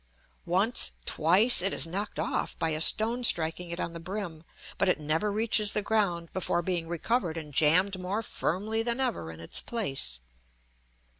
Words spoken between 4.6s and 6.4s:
but it never reaches the ground